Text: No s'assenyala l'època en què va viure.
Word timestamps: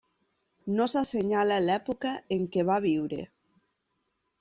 No 0.79 0.87
s'assenyala 0.93 1.61
l'època 1.67 2.17
en 2.39 2.51
què 2.57 2.67
va 2.73 2.83
viure. 2.91 3.23